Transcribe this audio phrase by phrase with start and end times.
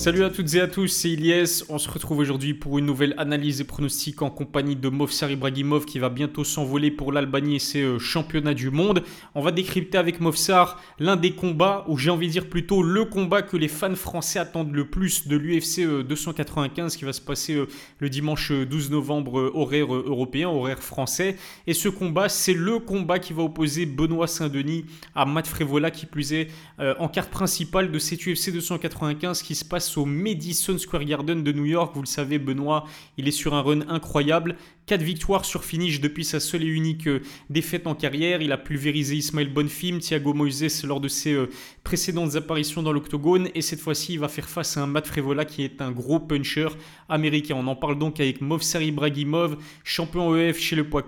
[0.00, 1.62] Salut à toutes et à tous, c'est Ilyes.
[1.68, 5.84] On se retrouve aujourd'hui pour une nouvelle analyse et pronostic en compagnie de Movsar Ibrahimov
[5.84, 9.02] qui va bientôt s'envoler pour l'Albanie et ses euh, championnats du monde.
[9.34, 13.04] On va décrypter avec Movsar l'un des combats, ou j'ai envie de dire plutôt le
[13.04, 17.20] combat que les fans français attendent le plus de l'UFC 295 euh, qui va se
[17.20, 17.66] passer euh,
[17.98, 21.36] le dimanche 12 novembre horaire européen, horaire français.
[21.66, 26.06] Et ce combat, c'est le combat qui va opposer Benoît Saint-Denis à Matt Frévola qui
[26.06, 26.48] plus est
[26.78, 31.52] en carte principale de cette UFC 295 qui se passe au Madison Square Garden de
[31.52, 31.92] New York.
[31.94, 32.86] Vous le savez, Benoît,
[33.18, 34.56] il est sur un run incroyable.
[34.90, 38.42] 4 victoires sur finish depuis sa seule et unique euh, défaite en carrière.
[38.42, 41.48] Il a pulvérisé Ismaël Bonfim, Thiago Moises lors de ses euh,
[41.84, 43.50] précédentes apparitions dans l'octogone.
[43.54, 46.18] Et cette fois-ci, il va faire face à un Matt Frevola qui est un gros
[46.18, 46.66] puncher
[47.08, 47.54] américain.
[47.56, 51.06] On en parle donc avec Movsar Ibrahimov, champion EF chez le poids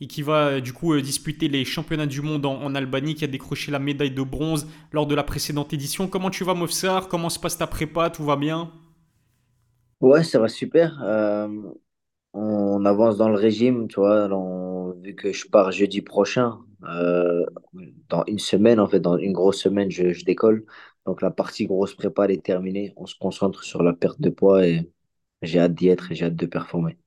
[0.00, 3.28] et qui va euh, du coup disputer les championnats du monde en, Albanie, qui a
[3.28, 6.08] décroché la médaille de bronze lors de la précédente édition.
[6.08, 7.06] Comment tu vas, Movsar?
[7.06, 8.10] Comment se passe ta prépa?
[8.10, 8.72] Tout va bien?
[10.00, 11.00] Ouais, ça va super
[12.32, 14.28] on avance dans le régime, tu vois,
[15.02, 17.44] vu que je pars jeudi prochain, euh,
[18.08, 20.64] dans une semaine, en fait, dans une grosse semaine, je, je décolle.
[21.06, 22.92] Donc la partie grosse prépa, est terminée.
[22.96, 24.90] On se concentre sur la perte de poids et
[25.42, 26.98] j'ai hâte d'y être et j'ai hâte de performer.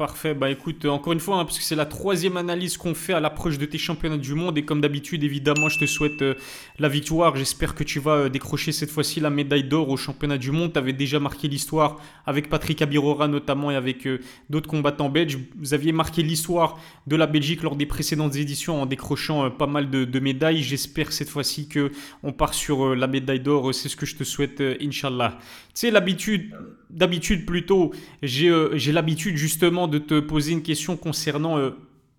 [0.00, 3.12] Parfait, bah écoute, encore une fois, hein, parce que c'est la troisième analyse qu'on fait
[3.12, 6.36] à l'approche de tes championnats du monde, et comme d'habitude, évidemment, je te souhaite euh,
[6.78, 7.36] la victoire.
[7.36, 10.72] J'espère que tu vas euh, décrocher cette fois-ci la médaille d'or au championnat du monde.
[10.72, 15.38] Tu avais déjà marqué l'histoire avec Patrick Abirora notamment et avec euh, d'autres combattants belges.
[15.58, 19.90] Vous aviez marqué l'histoire de la Belgique lors des précédentes éditions en décrochant pas mal
[19.90, 20.62] de, de médailles.
[20.62, 23.74] J'espère cette fois-ci que on part sur la médaille d'or.
[23.74, 25.36] C'est ce que je te souhaite, Inch'Allah.
[25.40, 26.54] Tu sais, l'habitude,
[26.88, 31.70] d'habitude plutôt, j'ai l'habitude justement de te poser une question concernant euh,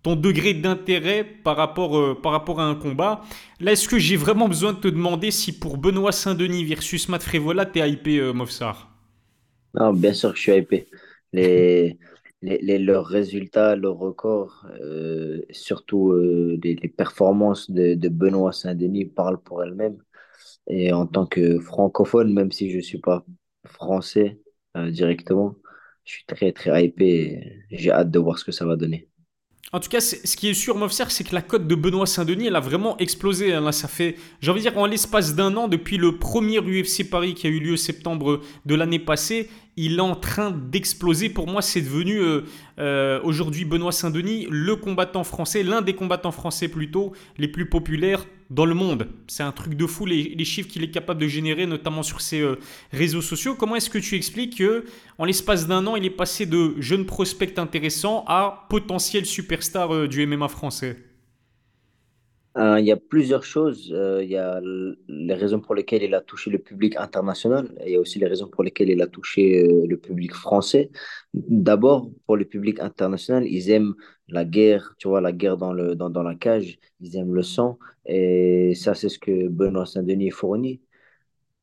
[0.02, 3.22] ton degré d'intérêt par, rapport, euh, par rapport à un combat.
[3.60, 7.22] Là, est-ce que j'ai vraiment besoin de te demander si pour Benoît Saint-Denis versus Matt
[7.22, 8.94] Frévola, t'es hypé, euh, Mofsar?
[9.74, 10.86] Non, bien sûr que je suis hypé.
[11.32, 11.98] Les,
[12.42, 14.66] les, leurs résultats, leurs records,
[15.50, 16.12] surtout
[16.62, 19.98] les, performances de, de Benoît Saint-Denis parlent pour elles-mêmes.
[20.68, 23.24] Et en tant que francophone, même si je ne suis pas
[23.64, 24.40] français
[24.76, 25.56] directement,
[26.04, 27.64] je suis très, très hypé.
[27.70, 29.08] J'ai hâte de voir ce que ça va donner.
[29.74, 32.48] En tout cas, ce qui est sûr, Mofser, c'est que la cote de Benoît Saint-Denis,
[32.48, 33.54] elle a vraiment explosé.
[33.54, 33.62] Hein.
[33.62, 37.08] Là, ça fait, j'ai envie de dire, en l'espace d'un an, depuis le premier UFC
[37.08, 41.30] Paris qui a eu lieu septembre de l'année passée, il est en train d'exploser.
[41.30, 42.42] Pour moi, c'est devenu euh,
[42.78, 48.26] euh, aujourd'hui Benoît Saint-Denis, le combattant français, l'un des combattants français plutôt, les plus populaires
[48.50, 49.08] dans le monde.
[49.28, 52.40] C'est un truc de fou, les, chiffres qu'il est capable de générer, notamment sur ses
[52.40, 52.58] euh,
[52.92, 53.54] réseaux sociaux.
[53.54, 54.84] Comment est-ce que tu expliques que
[55.16, 60.26] en l'espace d'un an, il est passé de jeune prospect intéressant à potentiel superstar du
[60.26, 61.11] MMA français?
[62.58, 63.90] Euh, il y a plusieurs choses.
[63.94, 64.60] Euh, il y a
[65.08, 68.26] les raisons pour lesquelles il a touché le public international il y a aussi les
[68.26, 70.90] raisons pour lesquelles il a touché euh, le public français.
[71.32, 73.94] D'abord, pour le public international, ils aiment
[74.28, 77.42] la guerre, tu vois, la guerre dans, le, dans, dans la cage, ils aiment le
[77.42, 80.80] sang et ça, c'est ce que Benoît Saint-Denis fournit.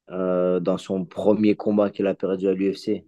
[0.09, 3.05] dans son premier combat qu'il a perdu à l'UFC,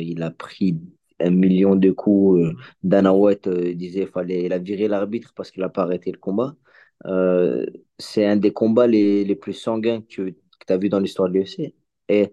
[0.00, 0.78] il a pris
[1.20, 2.54] un million de coups.
[2.82, 6.18] Dana White disait qu'il fallait il a viré l'arbitre parce qu'il n'a pas arrêté le
[6.18, 6.54] combat.
[7.06, 7.66] Euh,
[7.98, 10.36] c'est un des combats les, les plus sanguins que tu
[10.68, 11.74] as vu dans l'histoire de l'UFC.
[12.08, 12.30] Et,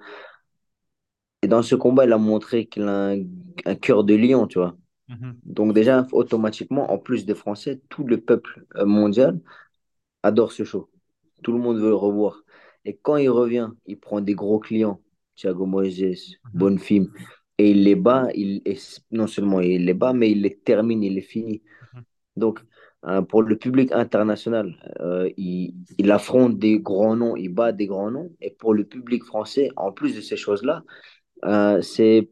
[1.42, 3.24] et dans ce combat, il a montré qu'il a un,
[3.66, 4.76] un cœur de lion, tu vois.
[5.10, 5.36] Mhm.
[5.44, 9.40] Donc déjà, automatiquement, en plus des Français, tout le peuple euh, mondial
[10.24, 10.90] adore ce show.
[11.44, 12.44] Tout le monde veut le revoir.
[12.86, 15.02] Et quand il revient, il prend des gros clients,
[15.36, 16.52] Thiago Moises, mhm.
[16.54, 17.08] Bonfim,
[17.58, 18.62] et il les bat, il,
[19.12, 21.62] non seulement il les bat, mais il les termine, il les finit.
[21.94, 22.04] Mhm.
[22.38, 22.62] Donc,
[23.04, 27.88] Hein, pour le public international, euh, il, il, affronte des grands noms, il bat des
[27.88, 28.32] grands noms.
[28.42, 30.84] Et pour le public français, en plus de ces choses-là,
[31.46, 32.30] euh, c'est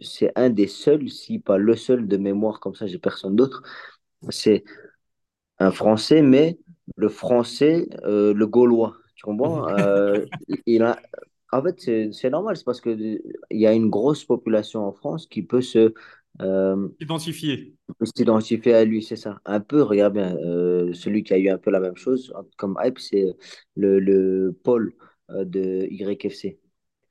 [0.00, 3.62] c'est un des seuls, si pas le seul de mémoire comme ça, j'ai personne d'autre.
[4.30, 4.64] C'est
[5.58, 6.58] un Français, mais
[6.96, 8.96] le Français, euh, le Gaulois.
[9.14, 9.66] Tu comprends
[10.66, 10.98] il a,
[11.52, 11.80] En fait,
[12.12, 15.94] c'est normal, c'est parce qu'il y a une grosse population en France qui peut se
[16.40, 16.88] euh.
[18.02, 19.40] S'identifier à lui, c'est ça.
[19.44, 22.78] Un peu, regarde bien, euh, celui qui a eu un peu la même chose comme
[22.82, 23.36] hype, c'est
[23.74, 24.94] le, le Paul
[25.30, 26.58] euh, de YFC.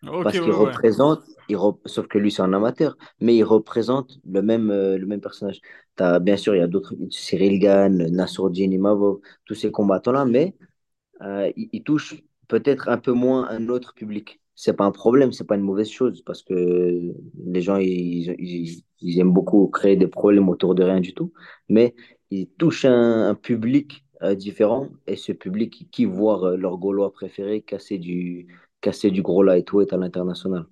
[0.01, 4.67] Parce qu'il représente, il sauf que lui c'est un amateur, mais il représente le même,
[4.69, 5.61] le même personnage.
[5.97, 10.55] As, bien sûr, il y a d'autres, Cyril Gann, Nassourdine Imavov, tous ces combattants-là, mais
[11.21, 15.45] il, il touche peut-être un peu moins un autre public c'est pas un problème, c'est
[15.45, 17.13] pas une mauvaise chose parce que
[17.45, 18.35] les gens ils,
[19.01, 21.33] ils, aiment beaucoup créer des problèmes autour de rien du tout,
[21.69, 21.95] mais
[22.31, 27.61] ils touchent un, public euh, différent et ce public qui voit euh, leur Gaulois préféré
[27.61, 28.47] casser du,
[28.81, 30.65] casser du gros lightweight à l'international.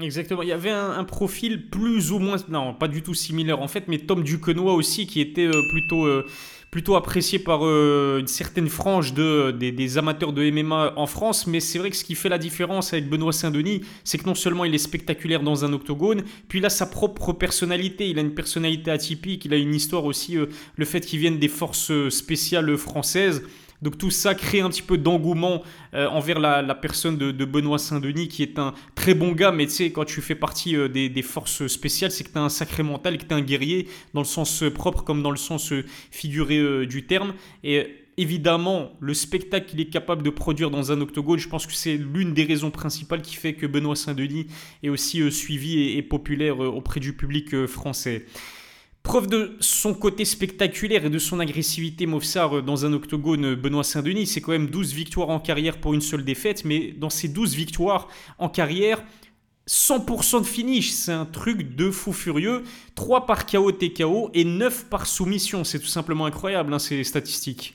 [0.00, 0.42] Exactement.
[0.42, 3.68] Il y avait un, un profil plus ou moins, non, pas du tout similaire en
[3.68, 6.24] fait, mais Tom Duquesnoy aussi, qui était euh, plutôt, euh,
[6.70, 11.48] plutôt apprécié par euh, une certaine frange de, des, des amateurs de MMA en France.
[11.48, 14.36] Mais c'est vrai que ce qui fait la différence avec Benoît Saint-Denis, c'est que non
[14.36, 18.08] seulement il est spectaculaire dans un octogone, puis il a sa propre personnalité.
[18.08, 20.46] Il a une personnalité atypique, il a une histoire aussi, euh,
[20.76, 23.42] le fait qu'il vienne des forces spéciales françaises.
[23.82, 25.62] Donc tout ça crée un petit peu d'engouement
[25.94, 29.72] euh, envers la, personne de, Benoît Saint-Denis, qui est un très bon gars, mais tu
[29.72, 32.82] sais, quand tu fais partie euh, des, forces spéciales, c'est que tu as un sacré
[32.82, 35.72] mental que tu es un guerrier, dans le sens euh, propre comme dans le sens
[36.10, 37.34] figuré du terme.
[37.62, 37.86] Et
[38.16, 41.96] évidemment, le spectacle qu'il est capable de produire dans un octogone, je pense que c'est
[41.96, 44.46] l'une des raisons principales qui fait que Benoît Saint-Denis
[44.82, 48.26] est aussi suivi et, populaire auprès du public français.
[49.02, 53.56] Preuve de son côté spectaculaire et de son agressivité, Mofsar, euh, dans un octogone, euh,
[53.56, 57.10] Benoît Saint-Denis, c'est quand même 12 victoires en carrière pour une seule défaite, mais dans
[57.10, 58.08] ces 12 victoires
[58.38, 59.02] en carrière,
[59.66, 62.62] 100% de finish, c'est un truc de fou furieux.
[62.94, 67.74] 3 par KO TKO et 9 par soumission, c'est tout simplement incroyable hein, ces statistiques.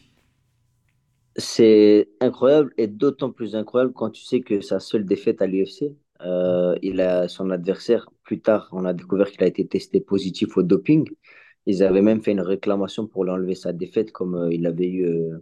[1.35, 5.95] C'est incroyable et d'autant plus incroyable quand tu sais que sa seule défaite à l'UFC,
[6.21, 8.09] euh, il a son adversaire.
[8.23, 11.09] Plus tard, on a découvert qu'il a été testé positif au doping.
[11.65, 14.89] Ils avaient même fait une réclamation pour lui enlever sa défaite, comme euh, il avait
[14.89, 15.39] eu euh,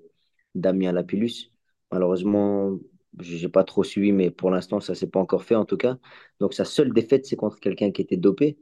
[0.55, 1.51] Damien Lapillus.
[1.91, 2.77] Malheureusement,
[3.19, 5.97] j'ai pas trop suivi, mais pour l'instant, ça s'est pas encore fait en tout cas.
[6.39, 8.57] Donc sa seule défaite, c'est contre quelqu'un qui était dopé.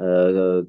[0.00, 0.64] euh,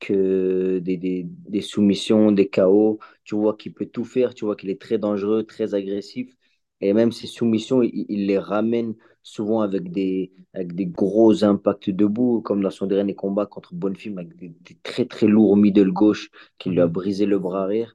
[0.00, 2.98] que des soumissions, des KO.
[3.24, 6.34] Tu vois qu'il peut tout faire, tu vois qu'il est très dangereux, très agressif.
[6.80, 11.90] Et même ses soumissions, il, il les ramène souvent avec des, avec des gros impacts
[11.90, 15.90] debout, comme dans son dernier combat contre Bonfim, avec des, des très très lourds middle
[15.92, 16.92] gauche qui lui a Mhm.
[16.92, 17.94] brisé le bras arrière.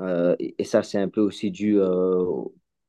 [0.00, 2.24] Euh, et, et ça, c'est un peu aussi dû euh,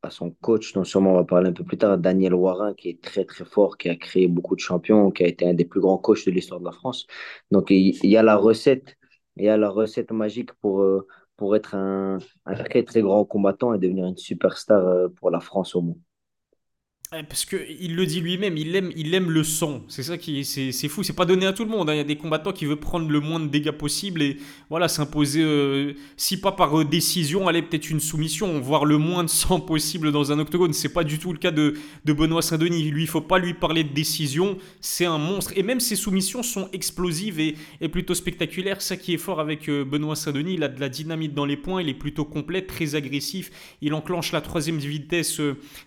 [0.01, 2.89] à son coach, dont sûrement on va parler un peu plus tard, Daniel Warin, qui
[2.89, 5.65] est très très fort, qui a créé beaucoup de champions, qui a été un des
[5.65, 7.07] plus grands coachs de l'histoire de la France.
[7.51, 8.97] Donc il, il y a la recette,
[9.38, 11.07] il y a la recette magique pour, euh,
[11.44, 15.75] pour être un, très très grand combattant et devenir une superstar euh, pour la France
[15.75, 16.00] au monde.
[17.21, 19.83] Parce que il le dit lui-même, il aime, il aime le sang.
[19.88, 21.04] C'est ça qui est, c'est, c'est fou.
[21.04, 21.89] C'est pas donné à tout le monde.
[21.89, 21.94] hein.
[21.94, 24.38] Il y a des combattants qui veulent prendre le moins de dégâts possible et
[24.69, 29.24] voilà s'imposer, euh, si pas par euh, décision, aller peut-être une soumission, voire le moins
[29.24, 30.74] de sang possible dans un octogone.
[30.74, 31.75] C'est pas du tout le cas de,
[32.06, 32.83] Benoît Saint-Denis.
[32.89, 34.57] Lui, il faut pas lui parler de décision.
[34.81, 35.54] C'est un monstre.
[35.56, 38.81] Et même ses soumissions sont explosives et, et plutôt spectaculaires.
[38.81, 41.57] Ça qui est fort avec euh, Benoît Saint-Denis, il a de la dynamite dans les
[41.57, 41.81] points.
[41.81, 43.51] Il est plutôt complet, très agressif.
[43.81, 45.39] Il enclenche la troisième vitesse.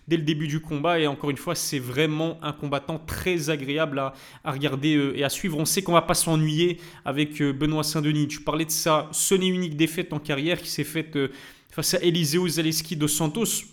[0.07, 0.99] dès le début du combat.
[0.99, 4.13] Et encore une fois, c'est vraiment un combattant très agréable à,
[4.45, 5.57] regarder euh, et à suivre.
[5.57, 8.27] On sait qu'on va pas s'ennuyer avec euh, Benoît Saint-Denis.
[8.27, 11.29] Tu parlais de sa seule et unique défaite en carrière qui s'est faite euh,
[11.71, 13.63] face à Eliseo Zaleski dos Santos.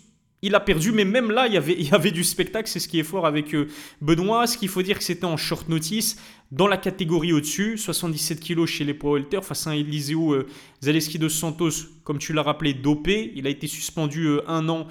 [0.45, 2.69] Il a perdu, mais même là, il y avait, du spectacle.
[2.69, 3.67] C'est ce qui est fort avec euh,
[3.99, 4.45] Benoît.
[4.45, 6.17] Ce qu'il faut dire que c'était en short notice.
[6.51, 10.45] Dans la catégorie au-dessus, 77 kilos chez les poids face à un Eliseo euh,
[10.83, 11.71] Zaleski dos Santos,
[12.03, 13.31] comme tu l'as rappelé, dopé.
[13.35, 14.87] Il a été suspendu euh, un an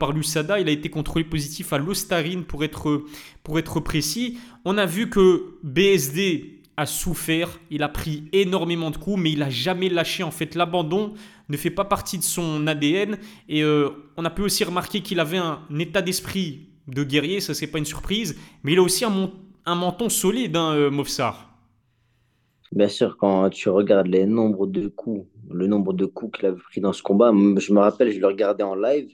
[0.00, 0.58] par l'USADA.
[0.58, 4.38] Il a été contrôlé positif à l'ostarine pour être précis.
[4.64, 9.42] On a vu que BSD a souffert, il a pris énormément de coups, mais il
[9.42, 10.22] a jamais lâché.
[10.22, 11.14] En fait, l'abandon
[11.48, 13.18] ne fait pas partie de son ADN.
[13.48, 17.52] Et euh, on a pu aussi remarquer qu'il avait un état d'esprit de guerrier, ça
[17.54, 19.32] c'est pas une surprise, mais il a aussi un, mon-
[19.64, 21.50] un menton solide, hein, euh, Mofsar.
[22.72, 26.60] Bien sûr, quand tu regardes les nombres de coups, le nombre de coups qu'il avait
[26.60, 29.08] pris dans ce combat, je me rappelle, je le regardais en live,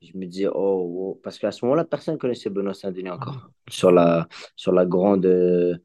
[0.00, 1.20] je me disais, oh, oh.
[1.24, 5.26] parce qu'à ce moment-là, personne ne connaissait Benoît Saint-Denis encore, sur la, sur la grande,
[5.26, 5.76] euh,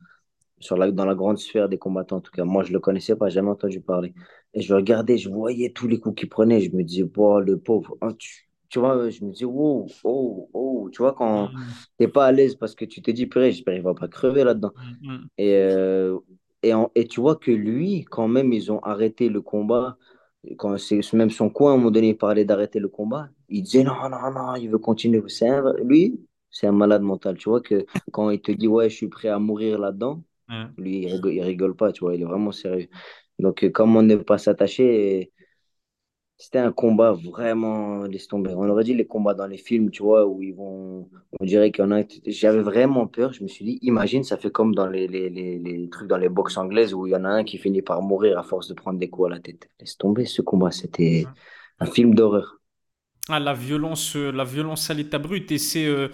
[0.59, 2.43] sur la, dans la grande sphère des combattants, en tout cas.
[2.45, 4.13] Moi, je le connaissais pas, jamais entendu parler.
[4.53, 7.57] Et je regardais, je voyais tous les coups qu'il prenait, je me disais, oh, le
[7.59, 7.97] pauvre.
[8.01, 12.07] Oh, tu, tu vois, je me disais, oh, oh, oh, tu vois, quand Mm, t'es
[12.07, 14.73] pas à l'aise parce que tu te dis, purée, j'espère qu'il va pas crever là-dedans.
[14.75, 15.29] mm, mm.
[15.37, 16.17] Et, euh,
[16.63, 19.97] et, en- et tu vois que lui, quand même, ils ont arrêté le combat.
[20.57, 23.29] Quand c'est même son coin, à un moment donné, il parlait d'arrêter le combat.
[23.49, 25.21] Il disait non, non, non, il veut continuer.
[25.41, 27.37] Un- lui, c'est un malade mental.
[27.37, 30.65] Tu vois que quand il te dit, ouais, je suis prêt à mourir là-dedans, Ouais.
[30.77, 32.89] lui, il rigole, il rigole pas, tu vois, il est vraiment sérieux.
[33.39, 35.31] Donc, euh, comme on ne peut pas s'attacher,
[36.37, 38.53] c'était un combat vraiment, laisse tomber.
[38.55, 41.71] On aurait dit les combats dans les films, tu vois, où ils vont, on dirait
[41.71, 42.01] qu'il y en a.
[42.25, 43.33] J'avais vraiment peur.
[43.33, 46.17] Je me suis dit, imagine, ça fait comme dans les, les, les, les trucs dans
[46.17, 48.69] les boxes anglaises où il y en a un qui finit par mourir à force
[48.69, 49.69] de prendre des coups à la tête.
[49.81, 50.71] Laisse tomber ce combat.
[50.71, 51.25] C'était
[51.79, 52.58] un film d'horreur.
[53.31, 55.51] Ah, la violence, euh, la violence à l'état brut.
[55.51, 56.07] Et c'est euh,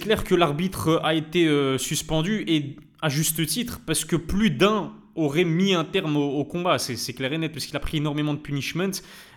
[0.00, 4.92] clair que l'arbitre a été euh, suspendu et à juste titre parce que plus d'un
[5.14, 6.78] aurait mis un terme au, combat.
[6.78, 8.90] C'est clair et net parce qu'il a pris énormément de punishment.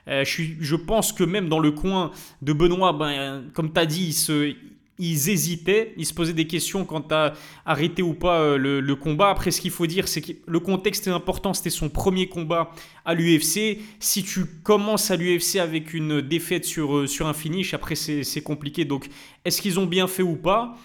[0.07, 4.05] Je, je pense que même dans le coin de Benoît, ben, comme tu as dit,
[4.07, 4.55] il se,
[4.99, 7.33] ils hésitaient, ils se posaient des questions quant à
[7.65, 9.29] arrêter ou pas euh, le, combat.
[9.29, 11.53] Après, ce qu'il faut dire, c'est que le contexte est important.
[11.53, 12.71] C'était son premier combat
[13.05, 13.79] à l'UFC.
[13.99, 18.41] Si tu commences à l'UFC avec une défaite sur, euh, sur un finish, après, c'est
[18.41, 18.85] compliqué.
[18.85, 19.07] Donc,
[19.45, 20.75] est-ce qu'ils ont bien fait ou pas?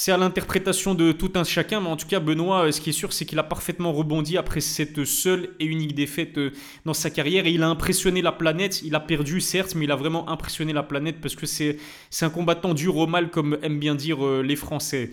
[0.00, 2.90] C'est à l'interprétation de tout un chacun, mais en tout cas, Benoît, euh, ce qui
[2.90, 6.52] est sûr, c'est qu'il a parfaitement rebondi après cette seule et unique défaite euh,
[6.84, 7.46] dans sa carrière.
[7.46, 8.80] Et il a impressionné la planète.
[8.82, 11.78] Il a perdu, certes, mais il a vraiment impressionné la planète parce que c'est
[12.20, 15.10] un combattant dur au mal, comme aiment bien dire euh, les Français.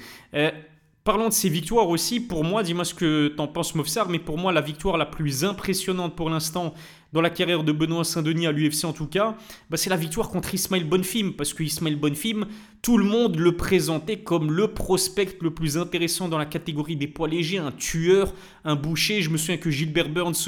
[1.05, 4.39] Parlons de ses victoires aussi, pour moi, dis-moi ce que t'en penses Mofsar, mais pour
[4.39, 6.74] moi la victoire la plus impressionnante pour l'instant
[7.13, 9.38] dans la carrière de Benoît Saint-Denis à l'UFC en tout cas,
[9.69, 12.47] bah, c'est la victoire contre Ismail Bonfim, parce que Ismail Bonfim,
[12.81, 17.07] tout le monde le présentait comme le prospect le plus intéressant dans la catégorie des
[17.07, 18.33] poids légers, un tueur,
[18.63, 19.21] un boucher.
[19.21, 20.47] Je me souviens que Gilbert Burns...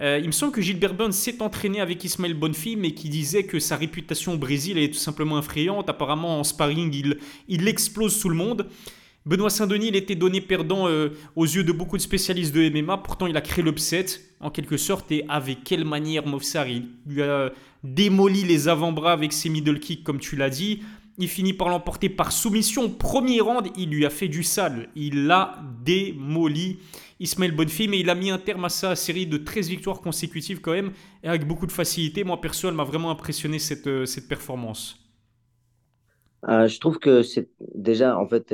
[0.00, 3.44] Euh, il me semble que Gilbert Burns s'est entraîné avec Ismail Bonfim et qui disait
[3.44, 5.90] que sa réputation au Brésil est tout simplement effrayante.
[5.90, 8.66] Apparemment, en sparring, il, il explose tout le monde.
[9.24, 12.98] Benoît Saint-Denis, il était donné perdant euh, aux yeux de beaucoup de spécialistes de MMA.
[12.98, 14.06] Pourtant, il a créé l'upset,
[14.40, 15.12] en quelque sorte.
[15.12, 17.52] Et avec quelle manière, Mofsar, il lui a
[17.84, 20.82] démoli les avant-bras avec ses middle kicks, comme tu l'as dit.
[21.18, 22.90] Il finit par l'emporter par soumission.
[22.90, 24.88] Premier round, il lui a fait du sale.
[24.96, 26.78] Il l'a démoli.
[27.20, 30.60] Ismaël Bonfim, mais il a mis un terme à sa série de 13 victoires consécutives
[30.60, 30.90] quand même,
[31.22, 32.24] et avec beaucoup de facilité.
[32.24, 34.98] Moi, perso, elle m'a vraiment impressionné cette, euh, cette performance.
[36.48, 38.50] Euh, je trouve que c'est déjà, en fait,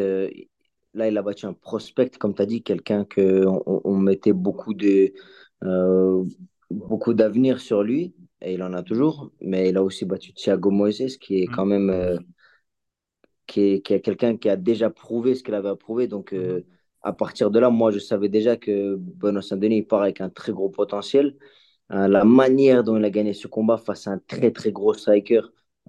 [0.98, 4.74] Là, il a battu un prospect, comme tu as dit, quelqu'un qu'on on mettait beaucoup
[4.74, 5.12] de
[5.64, 6.24] euh,
[6.70, 9.30] beaucoup d'avenir sur lui, et il en a toujours.
[9.40, 11.68] Mais il a aussi battu Thiago Moises, qui est quand mm.
[11.68, 12.18] même euh,
[13.46, 16.08] qui est, qui est quelqu'un qui a déjà prouvé ce qu'il avait à prouver.
[16.08, 16.64] Donc, euh, mm.
[17.02, 20.52] à partir de là, moi, je savais déjà que Benoît Saint-Denis part avec un très
[20.52, 21.36] gros potentiel.
[21.90, 25.42] la manière dont il a gagné ce combat face à un très très gros striker,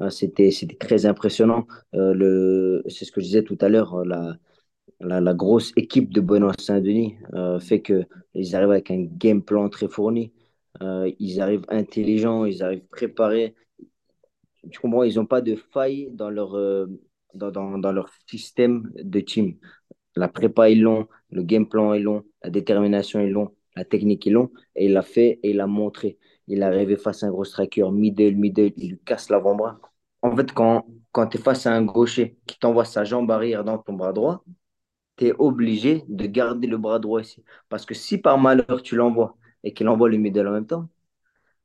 [0.09, 1.67] c'était c'était très impressionnant.
[1.93, 4.05] le, c'est ce que je disais tout à l'heure.
[4.05, 4.37] La,
[4.99, 9.87] la, grosse équipe de Benoît Saint-Denis euh, fait qu'ils arrivent avec un game plan très
[9.87, 10.33] fourni.
[10.81, 13.55] Euh, ils arrivent intelligents, ils arrivent préparés.
[14.71, 16.87] Tu comprends, ils n'ont pas de faille dans leur, euh,
[17.33, 19.57] dans, dans, leur système de team.
[20.15, 24.25] La prépa, ils l'ont, le game plan, ils l'ont, la détermination, ils l'ont, la technique,
[24.25, 24.51] ils l'ont.
[24.75, 26.17] Et il l'a fait et il l'a montré.
[26.47, 29.79] Il est arrivé face à un gros striker, middle, middle, il lui casse l'avant-bras.
[30.21, 33.63] En fait, quand, quand tu es face à un gaucher qui t'envoie sa jambe arrière
[33.63, 34.43] dans ton bras droit,
[35.19, 37.43] tu es obligé de garder le bras droit ici.
[37.67, 40.87] Parce que si par malheur tu l'envoies et qu'il envoie le middle en même temps,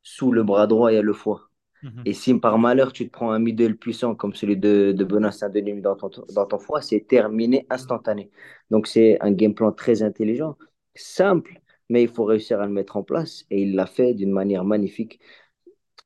[0.03, 1.51] sous le bras droit, il y a le foie.
[1.83, 2.03] Mhm.
[2.05, 5.31] Et si par malheur tu te prends un middle puissant comme celui de, de Benoît
[5.31, 8.31] Saint-Denis dans ton, dans ton foie, c'est terminé instantané.
[8.71, 10.57] Donc c'est un game plan très intelligent,
[10.97, 13.45] simple, mais il faut réussir à le mettre en place.
[13.51, 15.21] Et il l'a fait d'une manière magnifique.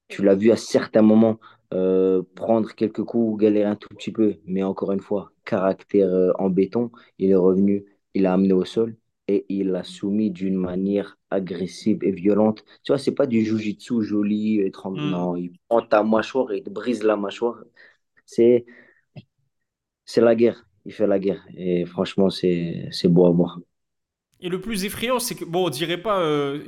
[0.09, 1.39] Tu l'as vu à certains moments
[1.75, 6.33] euh, prendre quelques coups, galérer un tout petit peu, mais encore une fois, caractère euh,
[6.39, 7.85] en béton, il est revenu,
[8.15, 8.97] il l'a amené au sol
[9.29, 12.65] et il l'a soumis d'une manière agressive et violente.
[12.83, 15.11] Tu vois, c'est pas du jujitsu joli, et mm.
[15.11, 17.63] non, il prend ta mâchoire et il brise la mâchoire.
[18.25, 18.65] C'est
[20.05, 23.61] c'est la guerre, il fait la guerre et franchement, c'est beau à voir.
[24.41, 26.21] Et le plus effrayant, c'est que, bon, on dirait pas.
[26.21, 26.61] Euh,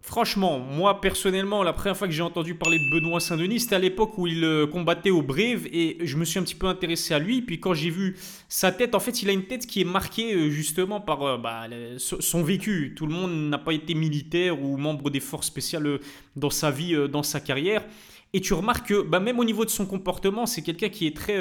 [0.00, 3.80] franchement, moi personnellement, la première fois que j'ai entendu parler de Benoît Saint-Denis, c'était à
[3.80, 7.12] l'époque où il euh, combattait au Brave et je me suis un petit peu intéressé
[7.12, 7.42] à lui.
[7.42, 8.16] Puis quand j'ai vu
[8.48, 11.66] sa tête, en fait, il a une tête qui est marquée euh, justement par bah,
[11.98, 12.94] son vécu.
[12.96, 15.98] Tout le monde n'a pas été militaire ou membre des forces spéciales
[16.36, 17.84] dans sa vie, dans sa carrière.
[18.32, 21.16] Et tu remarques que, bah, même au niveau de son comportement, c'est quelqu'un qui est
[21.16, 21.40] très,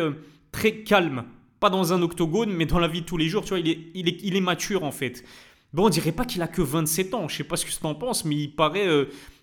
[0.51, 1.25] très calme.
[1.59, 3.69] Pas dans un octogone, mais dans la vie de tous les jours, tu vois, il
[3.69, 5.23] est, il est, il est mature en fait.
[5.73, 7.27] Bon, on dirait pas qu'il a que 27 ans.
[7.27, 8.88] Je sais pas ce que tu en penses, mais il paraît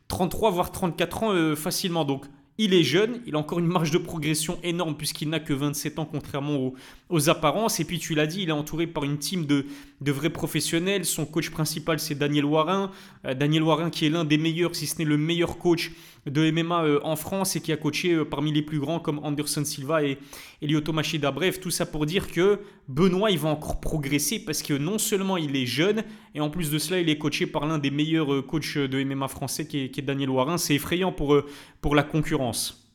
[0.09, 2.05] 33 euh, voire 34 ans euh, facilement.
[2.05, 2.27] Donc,
[2.59, 5.99] il est jeune, il a encore une marge de progression énorme puisqu'il n'a que 27
[5.99, 6.73] ans contrairement
[7.11, 7.81] aux, apparences.
[7.81, 9.67] Et puis tu l'as dit, il est entouré par une team de,
[10.01, 11.05] de vrais professionnels.
[11.05, 12.91] Son coach principal c'est Daniel Warin.
[13.27, 15.93] Euh, Daniel Warin qui est l'un des meilleurs, si ce n'est le meilleur coach
[16.27, 19.21] de MMA euh, en France et qui a coaché euh, parmi les plus grands comme
[19.21, 20.19] Anderson Silva et,
[20.61, 21.31] Lyoto Machida.
[21.31, 25.37] Bref, tout ça pour dire que Benoît, il va encore progresser parce que non seulement
[25.37, 26.03] il est jeune,
[26.35, 29.05] et en plus de cela, il est coaché par l'un des meilleurs euh, coachs de
[29.05, 30.59] MMA français qui est, Daniel Warin.
[30.59, 31.37] C'est effrayant pour,
[31.81, 32.93] pour la concurrence.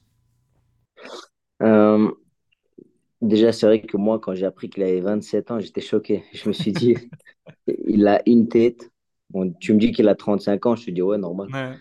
[3.22, 6.24] déjà, c'est vrai que moi, quand j'ai appris qu'il avait 27 ans, j'étais choqué.
[6.34, 6.98] Je me suis dit,
[7.88, 8.91] il a une tête.
[9.60, 11.80] Tu me dis qu'il a 35 ans, je te dis, ouais, normal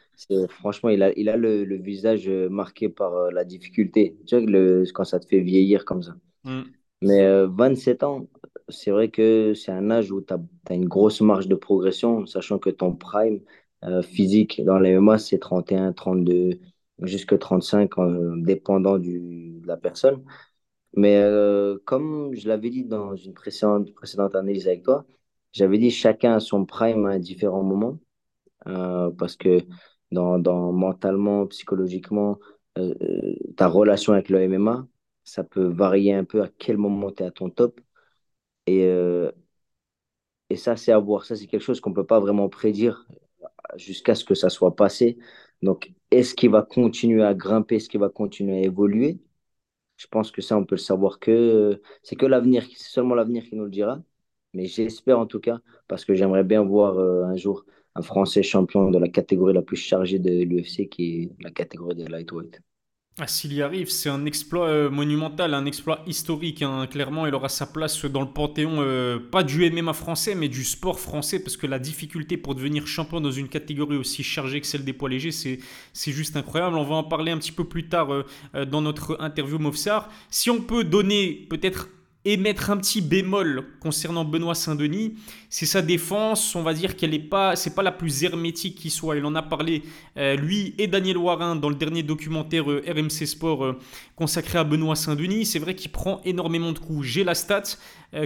[0.48, 4.16] franchement, il a, il a le, le visage euh, marqué par euh, la difficulté.
[4.26, 6.14] Tu vois, le, quand ça te fait vieillir comme ça.
[6.44, 6.62] Mm.
[7.02, 8.26] Mais 27 euh, ans,
[8.68, 12.58] c'est vrai que c'est un âge où tu as, une grosse marge de progression, sachant
[12.58, 13.40] que ton prime
[14.02, 16.60] physique dans les MMA, c'est 31, 32,
[17.00, 17.92] jusqu'à 35,
[18.44, 20.22] dépendant du, de la personne.
[20.94, 21.18] Mais
[21.86, 25.06] comme je l'avais dit dans une précédente, précédente analyse avec toi,
[25.52, 27.98] j'avais dit chacun a son prime à un différent moment.
[28.68, 29.60] euh, parce que
[30.12, 32.38] dans, dans, mentalement, psychologiquement,
[32.78, 34.86] euh, euh, ta relation avec le MMA,
[35.24, 37.80] ça peut varier un peu à quel moment tu es à ton top.
[38.66, 39.30] Et, euh,
[40.50, 41.24] et ça, c'est à voir.
[41.24, 43.06] Ça, c'est quelque chose qu'on ne peut pas vraiment prédire
[43.76, 45.18] jusqu'à ce que ça soit passé.
[45.62, 47.76] Donc, est-ce qu'il va continuer à grimper?
[47.76, 49.20] Est-ce qu'il va continuer à évoluer?
[49.96, 53.44] Je pense que ça, on peut le savoir que c'est que l'avenir, c'est seulement l'avenir
[53.44, 54.02] qui nous le dira.
[54.54, 57.64] Mais j'espère en tout cas, parce que j'aimerais bien voir euh, un jour
[57.94, 61.96] un Français champion de la catégorie la plus chargée de l'UFC, qui est la catégorie
[61.96, 62.60] des lightweight.
[63.18, 66.62] Ah, S'il y arrive, c'est un exploit euh, monumental, un exploit historique.
[66.62, 66.86] hein.
[66.86, 70.64] Clairement, il aura sa place dans le panthéon, euh, pas du MMA français, mais du
[70.64, 74.66] sport français, parce que la difficulté pour devenir champion dans une catégorie aussi chargée que
[74.66, 75.58] celle des poids légers, c'est,
[76.12, 76.76] juste incroyable.
[76.76, 80.08] On va en parler un petit peu plus tard dans notre interview Mofsar.
[80.30, 81.88] Si on peut donner peut-être
[82.24, 85.14] et mettre un petit bémol concernant Benoît Saint-Denis,
[85.48, 88.90] c'est sa défense, on va dire qu'elle est pas, c'est pas la plus hermétique qui
[88.90, 89.16] soit.
[89.16, 89.82] Il en a parlé
[90.18, 93.78] euh, lui et Daniel Warin dans le dernier documentaire euh, RMC Sport euh,
[94.16, 95.46] consacré à Benoît Saint-Denis.
[95.46, 97.06] C'est vrai qu'il prend énormément de coups.
[97.06, 97.62] J'ai la stat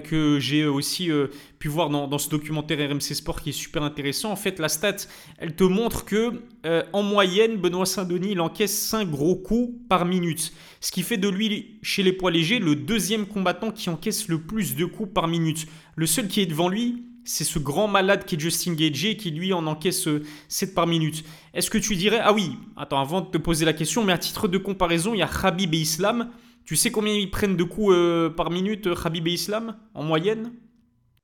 [0.00, 1.26] que j'ai aussi euh,
[1.59, 4.31] pu voir dans, ce documentaire RMC Sport qui est super intéressant.
[4.31, 4.97] En fait, la stat,
[5.38, 10.07] elle te montre que euh, en moyenne, Benoît Saint-Denis il encaisse 5 gros coups par
[10.07, 10.53] minute.
[10.81, 14.41] Ce qui fait de lui, chez les poids légers, le deuxième combattant qui encaisse le
[14.41, 15.67] plus de coups par minute.
[15.97, 19.31] Le seul qui est devant lui, c'est ce grand malade qui est Justin Gage qui
[19.31, 21.25] lui en encaisse euh, 7 par minute.
[21.53, 24.19] Est-ce que tu dirais, ah oui, attends, avant de te poser la question, mais à
[24.19, 26.31] titre de comparaison, il y a Khabib et Islam.
[26.64, 30.02] Tu sais combien ils prennent de coups euh, par minute, euh, Khabib et Islam, en
[30.02, 30.52] moyenne?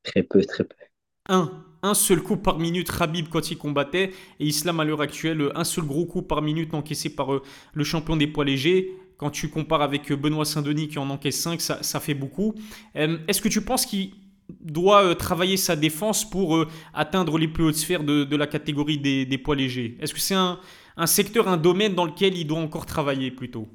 [0.03, 0.75] Très peu, très peu.
[1.29, 1.51] Un.
[1.83, 5.63] Un seul coup par minute, Khabib quand il combattait, et Islam à l'heure actuelle, un
[5.63, 7.41] seul gros coup par minute encaissé par euh,
[7.73, 8.91] le champion des poids légers.
[9.17, 12.53] Quand tu compares avec Benoît Saint-Denis qui en encaisse 5, ça, ça fait beaucoup.
[12.95, 14.11] Euh, Est-ce que tu penses qu'il
[14.59, 19.25] doit travailler sa défense pour atteindre les plus hautes sphères de, de la catégorie des,
[19.25, 19.97] des poids légers?
[20.01, 20.59] Est-ce que c'est un,
[20.97, 23.67] un secteur, un domaine dans lequel il doit encore travailler plutôt?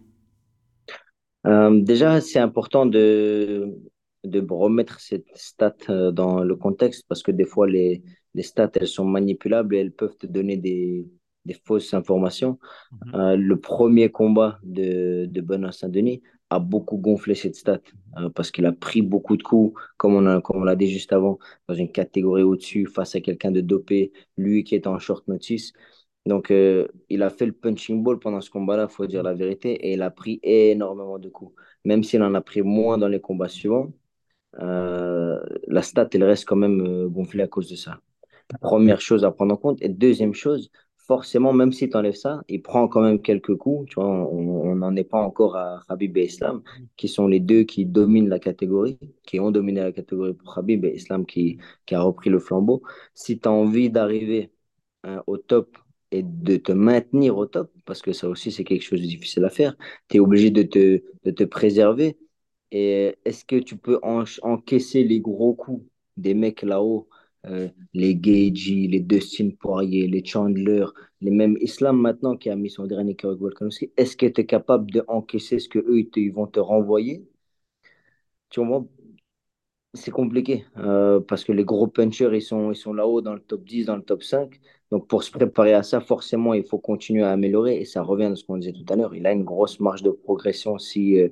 [1.46, 3.74] Euh, déjà, c'est important de,
[4.24, 8.02] de remettre cette stat euh, dans le contexte parce que des fois, les,
[8.34, 11.06] les stats, elles sont manipulables et elles peuvent te donner des,
[11.44, 12.58] des fausses informations.
[13.06, 13.14] Mhm.
[13.14, 17.80] Euh, le premier combat de, de Benoît Saint-Denis a beaucoup gonflé cette stat
[18.18, 20.88] euh, parce qu'il a pris beaucoup de coups, comme on a, comme on l'a dit
[20.88, 24.98] juste avant, dans une catégorie au-dessus, face à quelqu'un de dopé, lui qui est en
[24.98, 25.72] short notice.
[26.26, 29.34] Donc, euh, il a fait le punching ball pendant ce combat-là, il faut dire la
[29.34, 31.54] vérité, et il a pris énormément de coups.
[31.84, 33.92] Même s'il en a pris moins dans les combats suivants,
[34.60, 38.00] euh, la stat, elle reste quand même euh, gonflée à cause de ça.
[38.60, 39.82] Première chose à prendre en compte.
[39.82, 43.88] Et deuxième chose, forcément, même si tu enlèves ça, il prend quand même quelques coups.
[43.90, 46.62] Tu vois, on n'en est pas encore à Khabib et Islam,
[46.96, 50.84] qui sont les deux qui dominent la catégorie, qui ont dominé la catégorie pour Khabib
[50.84, 52.82] et Islam qui, qui a repris le flambeau.
[53.14, 54.52] Si tu as envie d'arriver
[55.04, 55.76] hein, au top
[56.10, 59.44] et de te maintenir au top, parce que ça aussi, c'est quelque chose de difficile
[59.44, 59.76] à faire,
[60.08, 62.16] tu es obligé de te, de te préserver.
[62.72, 65.84] Et est-ce que tu peux en- encaisser les gros coups
[66.16, 67.08] des mecs là-haut,
[67.46, 70.86] euh, les Gaethje, les Dustin Poirier, les Chandler,
[71.20, 74.46] les mêmes Islam maintenant qui a mis son dernier avec Volkanovski, est-ce que tu es
[74.46, 77.24] capable d'encaisser ce que eux ils, te- ils vont te renvoyer?
[78.50, 78.84] Tu vois,
[79.96, 83.40] c'est compliqué euh, parce que les gros punchers, ils sont, ils sont là-haut dans le
[83.40, 86.78] top 10 dans le top cinq Donc, pour se préparer à ça, forcément, il faut
[86.78, 87.80] continuer à améliorer.
[87.80, 89.14] Et ça revient à ce qu'on disait tout à l'heure.
[89.14, 91.28] Il a une grosse marge de progression si, euh,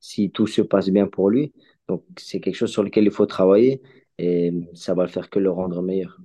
[0.00, 1.52] si tout se passe bien pour lui.
[1.88, 3.82] Donc, c'est quelque chose sur lequel il faut travailler
[4.18, 6.18] et ça va le faire que le rendre meilleur.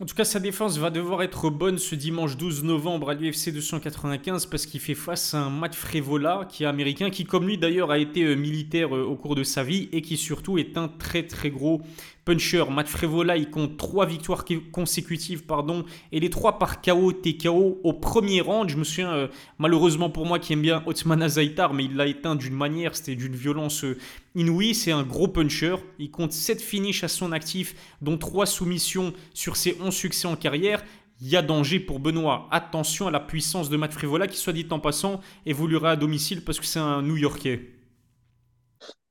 [0.00, 3.52] En tout cas, sa défense va devoir être bonne ce dimanche 12 novembre à l'UFC
[3.52, 7.58] 295 parce qu'il fait face à un Matt Frevola qui est américain, qui comme lui
[7.58, 10.76] d'ailleurs a été euh, militaire euh, au cours de sa vie et qui surtout est
[10.76, 11.80] un très très gros
[12.24, 12.64] puncher.
[12.70, 17.80] Matt Frevola, il compte trois victoires qui- consécutives pardon, et les trois par KO TKO
[17.82, 18.68] au premier round.
[18.70, 22.06] Je me souviens euh, malheureusement pour moi qui aime bien Othman Azaitar, mais il l'a
[22.06, 23.98] éteint d'une manière, c'était d'une violence euh,
[24.34, 24.74] inouïe.
[24.74, 25.76] C'est un gros puncher.
[25.98, 30.36] Il compte 7 finishes à son actif, dont 3 soumissions sur ses 11 succès en
[30.36, 30.82] carrière.
[31.20, 32.48] Il y a danger pour Benoît.
[32.50, 36.42] Attention à la puissance de Matt Frivola qui, soit dit en passant, évoluera à domicile
[36.44, 37.73] parce que c'est un New-Yorkais.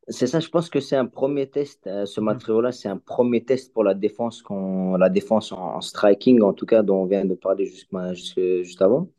[0.09, 1.87] C'est ça, je pense que c'est un premier test.
[1.87, 2.25] euh, ce Mhm.
[2.25, 6.51] match-là, c'est un premier test pour la défense, qu'on, la défense en, en striking, en
[6.53, 9.09] tout cas, dont on vient de parler juste, juste, juste avant.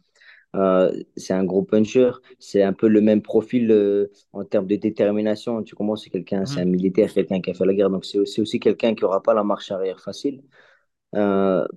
[0.56, 4.76] Euh, c'est un gros puncher, c'est un peu le même profil euh, en termes de
[4.76, 5.62] détermination.
[5.64, 6.72] Tu comprends, c'est quelqu'un, c'est un Mhm.
[6.76, 9.34] militaire, quelqu'un qui a fait la guerre, donc c'est aussi, aussi quelqu'un qui n'aura pas
[9.34, 10.42] la marche arrière facile.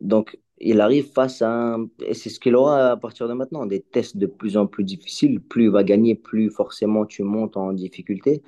[0.01, 1.87] Donc, il arrive face à un...
[2.01, 4.83] Et c'est ce qu'il aura à partir de maintenant, des tests de plus en plus
[4.83, 5.39] difficiles.
[5.41, 8.41] Plus il va gagner, plus forcément tu montes en difficulté.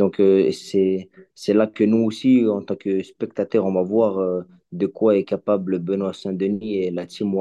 [0.00, 1.10] Donc euh, c'est,
[1.52, 5.24] là que nous aussi, en tant que spectateurs, on va voir euh, de quoi est
[5.24, 7.34] capable Benoît Saint-Denis et la team.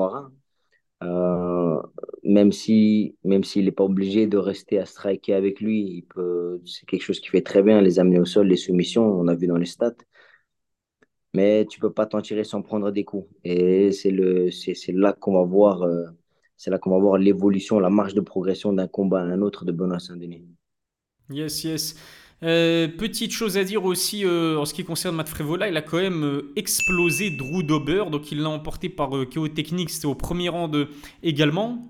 [1.02, 1.82] Euh,
[2.24, 6.06] même si, même s'il n'est pas obligé de rester à striker avec lui,
[6.66, 9.36] c'est quelque chose qui fait très bien, les amener au sol, les soumissions, on a
[9.36, 9.96] vu dans les stats
[11.36, 13.30] mais tu peux pas t'en tirer sans prendre des coups.
[13.44, 15.88] Et c'est là qu'on va voir,
[16.58, 19.64] c'est là qu'on va voir l'évolution, la marge de progression d'un combat à un autre
[19.64, 20.44] de Benoît Saint-Denis.
[21.30, 21.96] Yes, yes.
[22.42, 25.82] Euh, petite chose à dire aussi euh, en ce qui concerne Matt Frévola, il a
[25.82, 30.48] quand même explosé Drew Dober, donc il l'a emporté par KO Technique, c'était au premier
[30.48, 30.88] rang de,
[31.22, 31.90] également,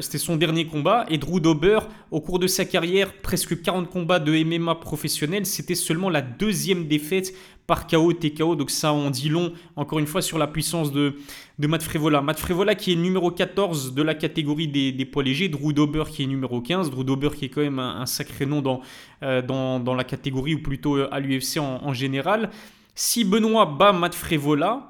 [0.00, 4.20] c'était son dernier combat, et Drew Dober, au cours de sa carrière, presque 40 combats
[4.20, 7.34] de MMA professionnels, c'était seulement la deuxième défaite
[7.70, 8.56] par KO, TKO.
[8.56, 11.14] Donc ça en dit long, encore une fois, sur la puissance de,
[11.60, 12.20] de Matt Frévola.
[12.20, 15.48] Matt Frévola qui est numéro 14 de la catégorie des, poids légers.
[15.48, 16.90] Drew Dober qui est numéro 15.
[16.90, 18.80] Drew Dober qui est quand même un, sacré nom dans,
[19.22, 22.50] euh, dans, la catégorie, ou plutôt euh, à l'UFC en, en, général.
[22.96, 24.89] Si Benoît bat Matt Frévola,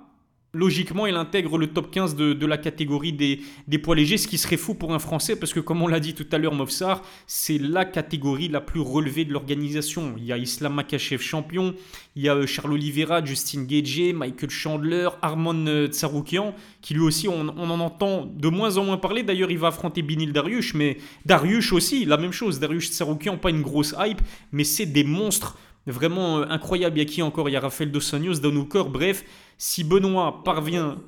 [0.53, 4.57] logiquement, il intègre le top 15 de, la catégorie des, poids légers, ce qui serait
[4.57, 7.59] fou pour un Français, parce que comme on l'a dit tout à l'heure, Movsar, c'est
[7.59, 10.15] la catégorie la plus relevée de l'organisation.
[10.17, 11.75] Il y a Islam Makachev champion,
[12.17, 17.03] il y a euh, Charles Oliveira, Justin Gage, Michael Chandler, Armand euh, Tsaroukian, qui lui
[17.03, 19.23] aussi, on, en entend de moins en moins parler.
[19.23, 22.59] D'ailleurs, il va affronter Binil Dariush, mais Dariush aussi, la même chose.
[22.59, 24.21] Dariush Tsaroukian, pas une grosse hype,
[24.53, 26.99] mais c'est des monstres vraiment euh, incroyables.
[26.99, 27.49] Il y a qui encore?
[27.49, 29.25] Il y a Rafael Dos Anjos, Hooker, bref
[29.59, 30.99] si Benoît parvient.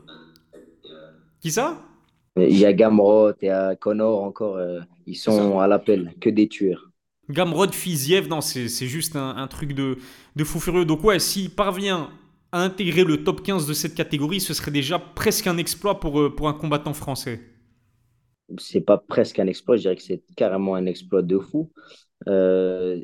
[1.41, 1.83] Qui ça?
[2.37, 4.57] Il y a Gamrot, il y a Connor encore.
[4.57, 6.91] Euh, ils sont à l'appel, que des tueurs.
[7.29, 9.99] Gamrot, Fiziev, non, c'est juste un, truc de,
[10.37, 10.85] de fou furieux.
[10.85, 12.11] Donc, ouais, s'il parvient
[12.53, 16.21] à intégrer le top 15 de cette catégorie, ce serait déjà presque un exploit pour,
[16.21, 17.41] euh, pour un combattant français.
[18.59, 21.71] C'est pas presque un exploit, je dirais que c'est carrément un exploit de fou.
[22.29, 23.03] Euh,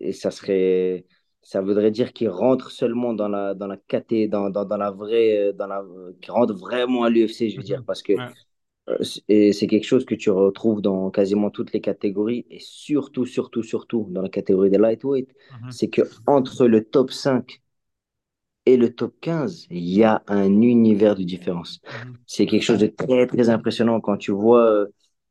[0.00, 1.06] et ça serait
[1.42, 4.90] ça voudrait dire qu'il rentre seulement dans la dans la KT, dans, dans, dans la
[4.90, 5.84] vraie euh, dans la
[6.20, 7.84] qu'il rentre vraiment à l'UFC je veux dire mhm.
[7.84, 8.14] parce que
[8.88, 13.26] euh, et c'est quelque chose que tu retrouves dans quasiment toutes les catégories et surtout
[13.26, 15.28] surtout surtout dans la catégorie des lightweight
[15.62, 15.70] mhm.
[15.70, 17.62] c'est que entre le top 5
[18.64, 22.16] et le top 15 il y a un univers de différence mhm.
[22.26, 24.88] c'est quelque chose de très très impressionnant quand tu vois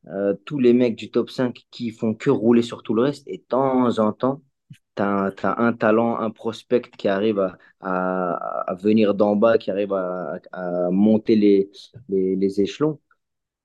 [0.08, 3.28] euh, tous les mecs du top 5 qui font que rouler sur tout le reste
[3.28, 4.42] et de temps en temps
[4.96, 9.94] tu as, un talent, un prospect qui arrive à, à, venir d'en bas, qui arrive
[9.94, 11.70] à, à monter les,
[12.10, 13.00] les, les, échelons.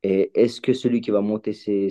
[0.03, 1.89] Et est-ce que celui qui va monter ces,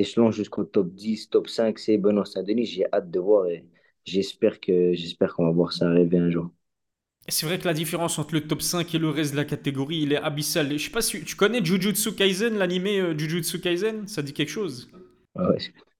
[0.00, 2.66] échelons jusqu'au top 10, top 5, c'est Benoît Saint-Denis?
[2.66, 3.66] J'ai hâte de voir et
[4.04, 6.50] j'espère qu'on va voir ça arriver un jour.
[7.28, 9.98] C'est vrai que la différence entre le top 5 et le reste de la catégorie,
[9.98, 10.72] il est abyssal.
[10.72, 14.06] Je sais pas si tu connais Jujutsu Kaisen, l'animé euh, Jujutsu Kaisen?
[14.08, 14.90] Ça dit quelque chose?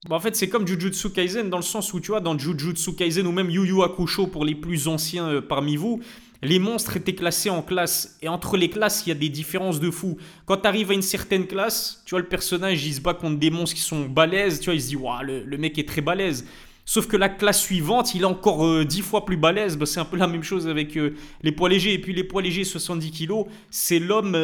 [0.09, 2.93] Bah, en fait, c'est comme Jujutsu Kaisen dans le sens où, tu vois, dans Jujutsu
[2.95, 6.01] Kaisen ou même Yu Yu Hakusho pour les plus anciens euh, parmi vous,
[6.41, 8.17] les monstres étaient classés en classes.
[8.23, 10.17] Et entre les classes, il y a des différences de fou.
[10.45, 13.37] Quand tu arrives à une certaine classe, tu vois, le personnage, il se bat contre
[13.37, 14.59] des monstres qui sont balèzes.
[14.59, 16.47] Tu vois, il se dit, waouh, le, mec est très balèze.
[16.83, 19.77] Sauf que la classe suivante, il est encore euh, dix fois plus balèze.
[19.77, 21.93] Bah, c'est un peu la même chose avec euh, les poids légers.
[21.93, 24.35] Et puis les poids légers, 70 kg, c'est l'homme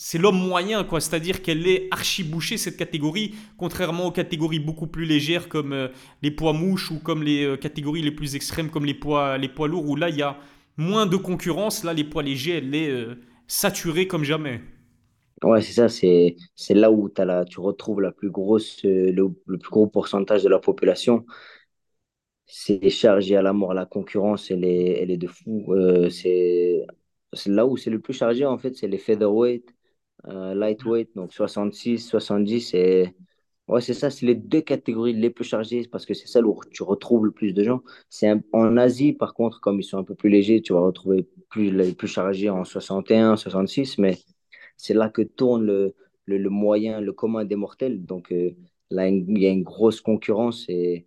[0.00, 1.00] c'est l'homme moyen, quoi.
[1.00, 5.88] C'est-à-dire qu'elle est archi bouchée, cette catégorie, contrairement aux catégories beaucoup plus légères comme euh,
[6.22, 9.48] les poids mouches ou comme les euh, catégories les plus extrêmes comme les poids, les
[9.48, 10.36] poids lourds, où là, il y a
[10.76, 11.82] moins de concurrence.
[11.82, 13.16] Là, les poids légers, elle est euh,
[13.48, 14.60] saturée comme jamais.
[15.42, 17.10] Ouais, c'est ça, c'est, c'est là où
[17.48, 21.26] tu retrouves la plus grosse, le, plus gros pourcentage de la population.
[22.46, 25.74] C'est chargé à la mort, la concurrence, elle est, elle est de fou.
[26.08, 26.86] c'est,
[27.32, 29.74] c'est là où c'est le plus chargé, en fait, c'est les featherweight
[30.26, 32.74] euh, lightweight, donc 66, 70.
[32.74, 33.14] Et
[33.68, 36.60] ouais, c'est ça, c'est les deux catégories les plus chargées parce que c'est ça où
[36.70, 37.82] tu retrouves le plus de gens.
[38.10, 41.28] C'est En Asie, par contre, comme ils sont un peu plus légers, tu vas retrouver
[41.50, 44.18] plus, les plus chargés en 61, 66, mais
[44.76, 45.94] c'est là que tourne le,
[46.26, 48.04] le, moyen, le commun des mortels.
[48.04, 48.50] Donc euh,
[48.90, 51.06] là, il y a une grosse concurrence et,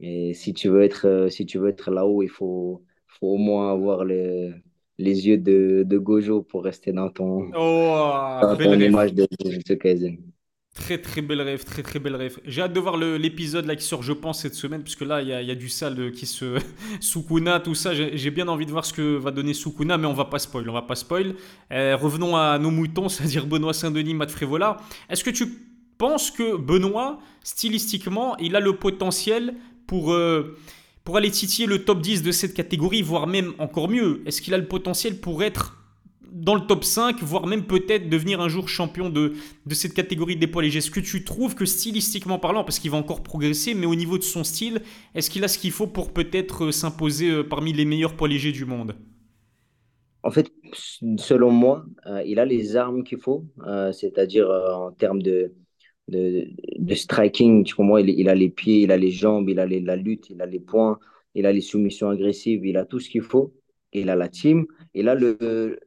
[0.00, 3.36] et si tu veux être, euh, si tu veux être là-haut, il faut, faut au
[3.38, 4.54] moins avoir le
[5.02, 9.76] les yeux de, de Gojo pour rester dans ton, oh, dans ton image de Jujutsu
[9.76, 10.16] Kaisen.
[10.74, 12.38] Très très belle rêve, très très belle rêve.
[12.46, 15.28] J'ai hâte de voir l'épisode là qui sort, je pense, cette semaine, puisque là il
[15.28, 16.58] y a, y a, du sale qui se.
[17.00, 17.92] Sukuna, tout ça.
[17.94, 20.70] J'ai bien envie de voir ce que va donner Sukuna, mais on va pas spoil.
[20.70, 21.34] On va pas spoil.
[21.72, 24.78] Euh, revenons à nos moutons, c'est-à-dire Benoît Saint-Denis, Matt Frévola.
[25.10, 25.44] Est-ce que tu
[25.98, 29.54] penses que Benoît, stylistiquement, il a le potentiel
[29.86, 30.14] pour.
[30.14, 30.56] Euh,
[31.04, 34.54] pour aller titiller le top 10 de cette catégorie, voire même encore mieux Est-ce qu'il
[34.54, 35.78] a le potentiel pour être
[36.30, 39.34] dans le top 5, voire même peut-être devenir un jour champion de,
[39.66, 40.78] de cette catégorie des poids légers?
[40.78, 44.16] Est-ce que tu trouves que stylistiquement parlant, parce qu'il va encore progresser, mais au niveau
[44.16, 44.80] de son style,
[45.14, 48.28] est-ce qu'il a ce qu'il faut pour peut-être euh, s'imposer euh, parmi les meilleurs poids
[48.28, 48.94] légers du monde?
[50.22, 50.52] En fait,
[51.18, 53.44] selon moi, euh, il a les armes qu'il faut,
[53.92, 55.52] c'est-à-dire en termes de,
[56.08, 59.58] de, de, striking, pour moi, il, il, a les pieds, il a les jambes, il
[59.60, 60.98] a la lutte, il a les points,
[61.34, 63.54] il a les soumissions agressives, il a tout ce qu'il faut.
[63.92, 65.78] Il a la team, il a le,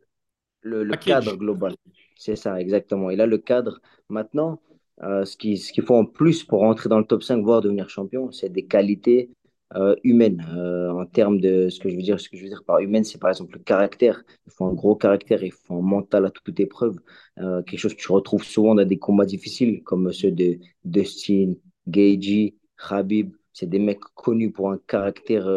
[0.62, 1.75] le, cadre global.
[2.15, 3.10] C'est ça, exactement.
[3.10, 3.82] Il a le cadre.
[4.10, 4.62] Maintenant,
[5.04, 7.62] euh, ce qu'il ce qu'il faut en plus pour rentrer dans le top 5, voire
[7.62, 9.32] devenir champion, c'est des qualités
[9.76, 10.46] euh, humaines.
[10.56, 12.80] Euh, en termes de ce que je veux dire, ce que je veux dire par
[12.80, 14.24] humaine, c'est par exemple le caractère.
[14.48, 16.98] Il faut un gros caractère, il faut un mental à toute épreuve.
[17.38, 21.54] quelque chose que tu retrouves souvent dans des combats difficiles, comme ceux de Dustin,
[21.88, 23.34] Gagey, Khabib.
[23.54, 25.48] C'est des mecs connus pour un caractère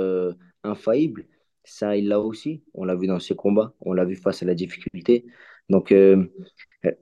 [0.65, 1.27] infaillible.
[1.65, 2.63] Ça, il l'a aussi.
[2.75, 3.75] On l'a vu dans ses combats.
[3.81, 5.27] On l'a vu face à la difficulté.
[5.69, 6.25] Donc, euh,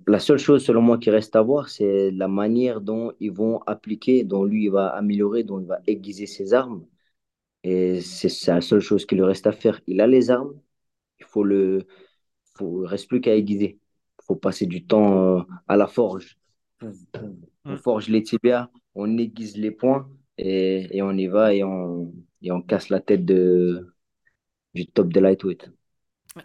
[0.07, 3.61] la seule chose, selon moi, qui reste à voir, c'est la manière dont ils vont
[3.66, 6.85] appliquer, dont lui, il va améliorer, dont il va aiguiser ses armes.
[7.66, 9.81] Et c'est la seule chose qui lui reste à faire.
[9.88, 10.55] Il a les armes.
[11.18, 11.85] Il faut le,
[12.55, 13.81] faut, reste plus qu'à aiguiser.
[14.20, 16.38] Il faut passer du temps euh, à la forge.
[16.81, 17.79] On mm.
[17.79, 22.52] forge les tibias, on aiguise les points et, et on y va et on, et
[22.52, 23.92] on casse la tête de,
[24.74, 25.68] du top de lightweight.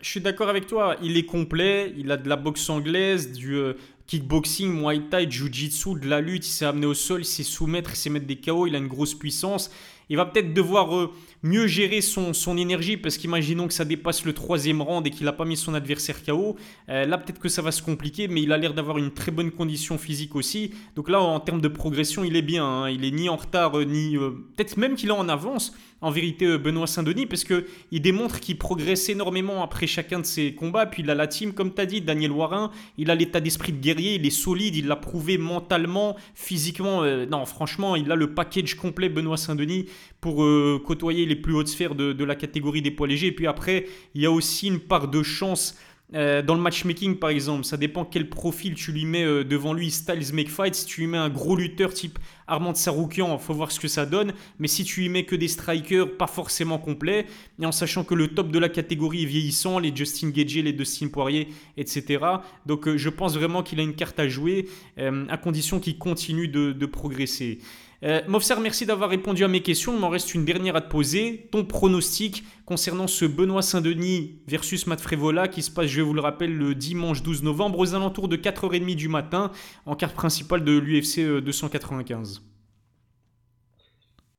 [0.01, 3.57] Je suis d'accord avec toi, il est complet, il a de la boxe anglaise, du
[3.57, 3.73] euh,
[4.07, 7.91] kickboxing, muay thai, jiu-jitsu, de la lutte, il s'est amené au sol, il sait soumettre,
[7.91, 9.69] il sait mettre des KO, il a une grosse puissance.
[10.11, 11.09] Il va peut-être devoir euh,
[11.41, 15.23] mieux gérer son, son énergie parce qu'imaginons que ça dépasse le troisième rang et qu'il
[15.23, 16.57] n'a pas mis son adversaire KO.
[16.89, 19.31] Euh, là, peut-être que ça va se compliquer, mais il a l'air d'avoir une très
[19.31, 20.71] bonne condition physique aussi.
[20.97, 22.65] Donc là, en termes de progression, il est bien.
[22.65, 22.89] Hein.
[22.89, 24.17] Il est ni en retard, ni.
[24.17, 28.39] peut-être même qu'il est en avance en vérité euh, Benoît Saint-Denis parce que il démontre
[28.39, 30.85] qu'il progresse énormément après chacun de ses combats.
[30.85, 32.71] Puis il a la team, comme tu as dit, Daniel Warin.
[32.97, 37.03] Il a l'état d'esprit de guerrier, il est solide, il l'a prouvé mentalement, physiquement.
[37.03, 39.85] Euh, non, franchement, il a le package complet Benoît Saint-Denis
[40.19, 43.27] pour euh, côtoyer les plus hautes sphères de, de, la catégorie des poids légers.
[43.27, 45.75] Et puis après, il y a aussi une part de chance
[46.13, 49.73] euh, dans le matchmaking, par exemple, ça dépend quel profil tu lui mets euh, devant
[49.73, 49.91] lui.
[49.91, 50.75] Styles make fight.
[50.75, 54.05] Si tu lui mets un gros lutteur type Armand Saroukian, faut voir ce que ça
[54.05, 54.33] donne.
[54.59, 57.25] Mais si tu lui mets que des strikers pas forcément complets,
[57.59, 60.73] et en sachant que le top de la catégorie est vieillissant, les Justin Gage, les
[60.73, 61.47] Dustin Poirier,
[61.77, 62.25] etc.
[62.65, 66.47] Donc euh, je pense vraiment qu'il a une carte à jouer, à condition qu'il continue
[66.47, 67.59] de, de progresser.
[68.03, 69.93] Euh, Mofsar, merci d'avoir répondu à mes questions.
[69.93, 71.47] Il m'en reste une dernière à te poser.
[71.51, 76.21] Ton pronostic concernant ce Benoît Saint-Denis versus Matt Frévola qui se passe, je vous le
[76.21, 79.51] rappelle, le dimanche 12 novembre aux alentours de 4h30 du matin
[79.85, 82.41] en carte principale de l'UFC 295.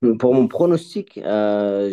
[0.05, 1.93] Euh, pour mon pronostic, euh,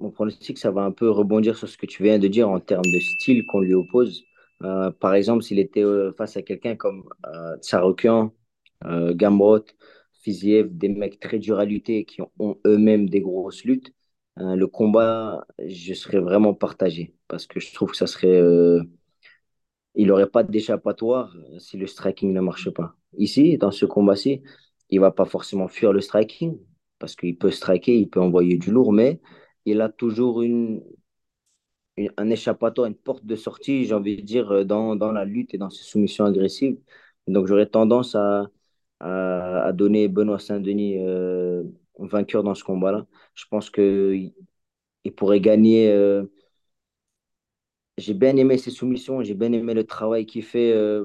[0.00, 2.58] mon pronostic, ça va un peu rebondir sur ce que tu viens de dire en
[2.58, 4.24] termes de style qu'on lui oppose.
[4.64, 5.84] Euh, par exemple, s'il était
[6.18, 7.04] face à quelqu'un comme
[7.60, 8.32] Tsarokian,
[8.84, 9.64] Gamrot,
[10.20, 13.92] Fiziev, des mecs très durs à lutter qui ont eux-mêmes des grosses luttes,
[14.38, 18.28] euh, le combat, je serais vraiment partagé parce que je trouve que ça serait.
[18.40, 18.82] Euh,
[19.94, 22.96] il n'aurait pas d'échappatoire si le striking ne marche pas.
[23.18, 24.42] Ici, dans ce combat-ci,
[24.90, 26.58] il va pas forcément fuir le striking
[26.98, 29.20] parce qu'il peut striker, il peut envoyer du lourd, mais
[29.64, 30.82] il a toujours une,
[32.16, 35.58] un échappatoire, une porte de sortie, j'ai envie de dire, dans, dans la lutte et
[35.58, 36.78] dans ses soumissions agressives.
[37.26, 38.50] Donc j'aurais tendance à,
[39.00, 41.64] à, donner Benoît Saint-Denis euh,
[41.98, 43.06] vainqueur dans ce combat-là.
[43.34, 44.34] Je pense qu'il
[45.04, 45.90] il pourrait gagner.
[45.90, 46.24] Euh,
[47.98, 51.04] j'ai bien aimé ses soumissions, j'ai bien aimé le travail qu'il fait, euh,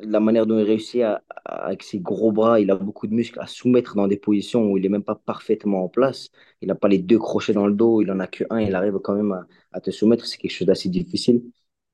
[0.00, 3.40] la manière dont il réussit à, avec ses gros bras, il a beaucoup de muscles,
[3.40, 6.30] à soumettre dans des positions où il n'est même pas parfaitement en place.
[6.62, 8.74] Il n'a pas les deux crochets dans le dos, il en a que un, il
[8.74, 11.42] arrive quand même à, à te soumettre, c'est quelque chose d'assez difficile.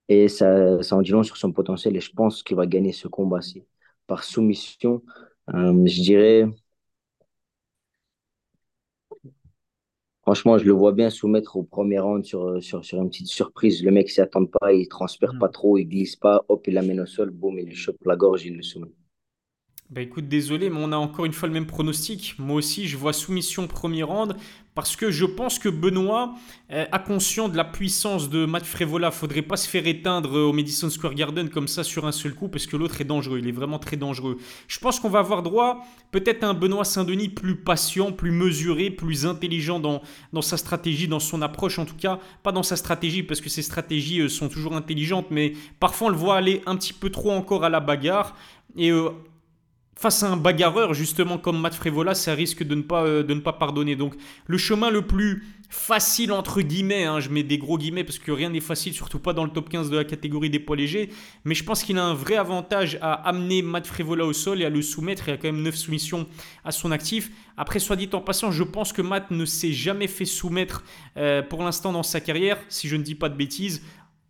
[0.09, 2.93] Et ça, ça en dit long sur son potentiel et je pense qu'il va gagner
[2.93, 3.65] ce combat-ci
[4.07, 5.03] par soumission,
[5.55, 6.47] euh, je dirais.
[10.23, 13.83] Franchement, je le vois bien soumettre au premier round sur, sur, sur une petite surprise.
[13.83, 15.39] Le mec ne s'y attend pas, il ne transpire mm.
[15.39, 18.17] pas trop, il glisse pas, hop, il l'amène au sol, boum, il lui chope la
[18.17, 18.91] gorge, il le soumet.
[19.89, 22.35] Bah écoute, désolé, mais on a encore une fois le même pronostic.
[22.41, 24.35] Moi aussi, je vois soumission premier round
[24.75, 26.35] parce que je pense que Benoît
[26.73, 29.13] euh, a conscient de la puissance de Matt Frévola.
[29.13, 32.49] Faudrait pas se faire éteindre au Madison Square Garden comme ça sur un seul coup
[32.49, 33.39] parce que l'autre est dangereux.
[33.39, 34.39] Il est vraiment très dangereux.
[34.67, 38.91] Je pense qu'on va avoir droit peut-être à un Benoît Saint-Denis plus patient, plus mesuré,
[38.91, 42.19] plus intelligent dans, dans sa stratégie, dans son approche en tout cas.
[42.43, 46.11] Pas dans sa stratégie parce que ses stratégies euh, sont toujours intelligentes, mais parfois on
[46.11, 48.35] le voit aller un petit peu trop encore à la bagarre.
[48.77, 48.91] Et.
[48.91, 49.11] Euh,
[49.97, 53.33] face à un bagarreur, justement comme Matt Frévola, ça risque de ne pas, euh, de
[53.33, 53.97] ne pas pardonner.
[53.97, 54.15] Donc
[54.47, 58.31] le chemin le plus facile, entre guillemets, hein, je mets des gros guillemets parce que
[58.31, 61.11] rien n'est facile, surtout pas dans le top 15 de la catégorie des poids légers,
[61.45, 64.67] mais je pense qu'il a un vrai avantage à amener Matt Frévola au sol et
[64.67, 65.29] à le soumettre.
[65.29, 66.27] Il a quand même 9 soumissions
[66.65, 67.31] à son actif.
[67.57, 70.85] Après, soit dit en passant, je pense que Matt ne s'est jamais fait soumettre
[71.17, 73.83] euh, pour l'instant dans sa carrière, si je ne dis pas de bêtises.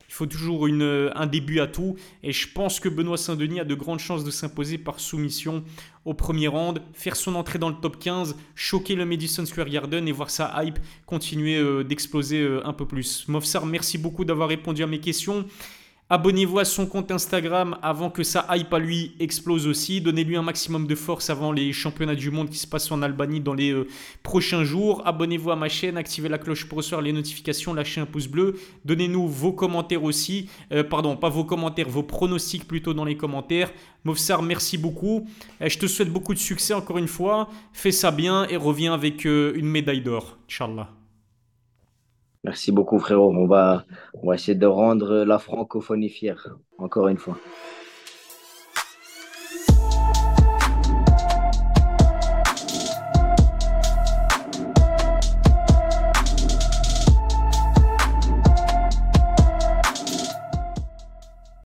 [0.09, 1.97] Il faut toujours euh, un début à tout.
[2.23, 5.65] Et je pense que Benoît Saint-Denis a de grandes chances de s'imposer par soumission
[6.05, 10.07] au premier round, faire son entrée dans le top 15, choquer le Madison Square Garden
[10.07, 13.27] et voir sa hype continuer euh, d'exploser euh, un peu plus.
[13.29, 15.45] Mofsar, merci beaucoup d'avoir répondu à mes questions.
[16.09, 20.01] Abonnez-vous à son compte Instagram avant que sa hype à lui explose aussi.
[20.01, 23.41] Donnez-lui un maximum de force avant les championnats du monde qui se passent en Albanie
[23.41, 23.89] dans les euh,
[24.23, 25.03] prochains jours.
[25.05, 28.55] Abonnez-vous à ma chaîne, activez la cloche pour recevoir les notifications, lâchez un pouce bleu.
[28.85, 30.49] Donnez-nous vos commentaires aussi.
[30.71, 33.73] Euh, pardon, pas vos commentaires, vos pronostics plutôt dans les commentaires.
[34.05, 35.27] Mofsar, merci beaucoup.
[35.61, 37.49] Euh, je te souhaite beaucoup de succès encore une fois.
[37.73, 40.39] Fais ça bien et reviens avec une médaille d'or.
[40.49, 40.96] Inch'Allah.
[42.47, 43.33] Merci beaucoup, frérot.
[43.35, 43.85] On va,
[44.23, 47.37] on va essayer de rendre la francophonie fière, encore une fois.